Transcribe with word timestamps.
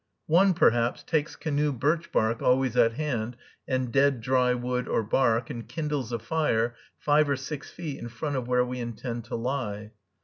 One, 0.25 0.55
perhaps, 0.55 1.03
takes 1.03 1.35
canoe 1.35 1.71
birch 1.71 2.11
bark, 2.11 2.41
always 2.41 2.75
at 2.75 2.93
hand, 2.93 3.37
and 3.67 3.91
dead 3.93 4.19
dry 4.19 4.55
wood 4.55 4.87
or 4.87 5.03
bark, 5.03 5.51
and 5.51 5.69
kindles 5.69 6.11
a 6.11 6.17
fire 6.17 6.73
five 6.97 7.29
or 7.29 7.35
six 7.37 7.69
feet 7.69 7.99
in 7.99 8.09
front 8.09 8.35
of 8.35 8.47
where 8.47 8.65
we 8.65 8.79
intend 8.79 9.25
to 9.25 9.35
lie. 9.35 9.91